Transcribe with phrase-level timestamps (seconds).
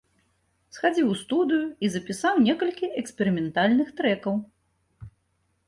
[0.75, 4.43] Схадзіў у студыю і запісаў некалькі эксперыментальных трэкаў.